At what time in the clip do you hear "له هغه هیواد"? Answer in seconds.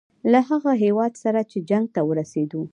0.31-1.13